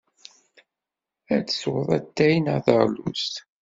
Ad 1.35 1.45
teswed 1.45 1.89
atay 1.97 2.35
neɣ 2.39 2.57
taɣlust? 2.65 3.35